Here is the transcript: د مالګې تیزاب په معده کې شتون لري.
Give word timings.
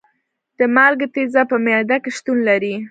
د 0.57 0.61
مالګې 0.75 1.07
تیزاب 1.15 1.47
په 1.51 1.57
معده 1.65 1.97
کې 2.03 2.11
شتون 2.17 2.37
لري. 2.49 2.73